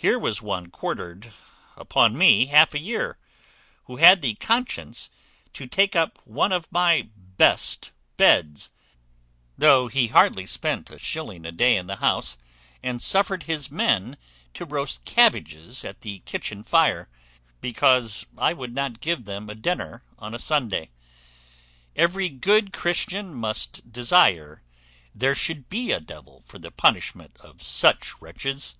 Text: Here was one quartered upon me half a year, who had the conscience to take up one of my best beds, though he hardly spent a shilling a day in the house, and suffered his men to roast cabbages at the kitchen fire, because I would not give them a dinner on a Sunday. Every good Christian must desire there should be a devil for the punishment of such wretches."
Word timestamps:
Here 0.00 0.16
was 0.16 0.40
one 0.40 0.70
quartered 0.70 1.32
upon 1.76 2.16
me 2.16 2.46
half 2.46 2.72
a 2.72 2.78
year, 2.78 3.18
who 3.86 3.96
had 3.96 4.22
the 4.22 4.36
conscience 4.36 5.10
to 5.54 5.66
take 5.66 5.96
up 5.96 6.24
one 6.24 6.52
of 6.52 6.70
my 6.70 7.08
best 7.16 7.90
beds, 8.16 8.70
though 9.56 9.88
he 9.88 10.06
hardly 10.06 10.46
spent 10.46 10.88
a 10.92 11.00
shilling 11.00 11.44
a 11.44 11.50
day 11.50 11.74
in 11.76 11.88
the 11.88 11.96
house, 11.96 12.36
and 12.80 13.02
suffered 13.02 13.42
his 13.42 13.72
men 13.72 14.16
to 14.54 14.64
roast 14.64 15.04
cabbages 15.04 15.84
at 15.84 16.02
the 16.02 16.20
kitchen 16.20 16.62
fire, 16.62 17.08
because 17.60 18.24
I 18.36 18.52
would 18.52 18.76
not 18.76 19.00
give 19.00 19.24
them 19.24 19.50
a 19.50 19.54
dinner 19.56 20.04
on 20.16 20.32
a 20.32 20.38
Sunday. 20.38 20.90
Every 21.96 22.28
good 22.28 22.72
Christian 22.72 23.34
must 23.34 23.90
desire 23.90 24.62
there 25.12 25.34
should 25.34 25.68
be 25.68 25.90
a 25.90 25.98
devil 25.98 26.44
for 26.46 26.60
the 26.60 26.70
punishment 26.70 27.36
of 27.40 27.60
such 27.64 28.20
wretches." 28.22 28.76